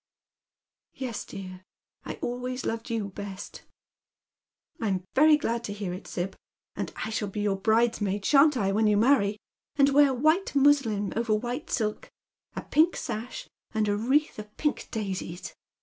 "Yes, 0.95 1.23
dear, 1.25 1.63
I 2.05 2.15
always 2.23 2.65
loved 2.65 2.89
you 2.89 3.09
best."" 3.09 3.61
I'm 4.81 5.03
very 5.13 5.37
glad 5.37 5.63
to 5.65 5.73
hear 5.73 5.93
it, 5.93 6.07
Sib; 6.07 6.35
and 6.75 6.91
I 7.05 7.11
shall 7.11 7.27
be 7.27 7.41
your 7.41 7.55
bridesmaid, 7.55 8.25
shan't 8.25 8.57
I, 8.57 8.71
when 8.71 8.87
you 8.87 8.97
marry, 8.97 9.37
and 9.75 9.89
wear 9.89 10.11
white 10.11 10.55
muslin 10.55 11.13
over 11.15 11.35
white 11.35 11.67
filk, 11.67 12.09
a 12.55 12.63
pink 12.63 12.95
sash, 12.95 13.47
and 13.75 13.87
a 13.87 13.95
wreath 13.95 14.39
of 14.39 14.57
pink 14.57 14.87
daisies 14.89 15.53